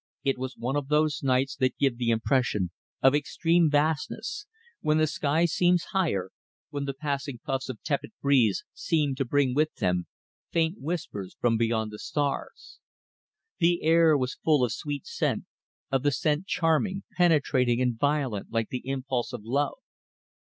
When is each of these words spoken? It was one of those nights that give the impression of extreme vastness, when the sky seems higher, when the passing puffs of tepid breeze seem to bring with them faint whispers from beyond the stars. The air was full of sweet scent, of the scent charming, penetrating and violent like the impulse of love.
It 0.23 0.39
was 0.39 0.57
one 0.57 0.75
of 0.75 0.87
those 0.87 1.21
nights 1.21 1.55
that 1.57 1.77
give 1.77 1.99
the 1.99 2.09
impression 2.09 2.71
of 3.03 3.13
extreme 3.13 3.69
vastness, 3.69 4.47
when 4.79 4.97
the 4.97 5.05
sky 5.05 5.45
seems 5.45 5.83
higher, 5.93 6.31
when 6.71 6.85
the 6.85 6.95
passing 6.95 7.37
puffs 7.45 7.69
of 7.69 7.83
tepid 7.83 8.09
breeze 8.19 8.65
seem 8.73 9.13
to 9.13 9.25
bring 9.25 9.53
with 9.53 9.75
them 9.75 10.07
faint 10.49 10.81
whispers 10.81 11.35
from 11.39 11.55
beyond 11.55 11.91
the 11.91 11.99
stars. 11.99 12.79
The 13.59 13.83
air 13.83 14.17
was 14.17 14.33
full 14.43 14.65
of 14.65 14.71
sweet 14.73 15.05
scent, 15.05 15.45
of 15.91 16.01
the 16.01 16.11
scent 16.11 16.47
charming, 16.47 17.03
penetrating 17.15 17.79
and 17.79 17.95
violent 17.99 18.47
like 18.51 18.69
the 18.69 18.81
impulse 18.87 19.31
of 19.33 19.43
love. 19.43 19.77